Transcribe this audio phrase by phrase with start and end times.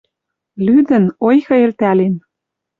[0.65, 2.15] Лӱдӹн, ойхы элтӓлен.